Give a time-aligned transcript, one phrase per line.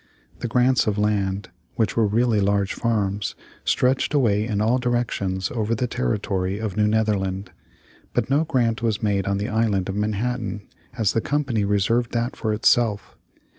[0.39, 5.75] The grants of land, which were really large farms, stretched away in all directions over
[5.75, 7.51] the territory of New Netherland.
[8.15, 10.63] But no grant was made on the Island of Manhattan,
[10.97, 13.15] as the Company reserved that for itself.